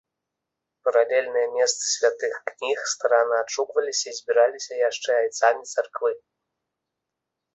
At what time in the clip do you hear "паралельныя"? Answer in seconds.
0.87-1.47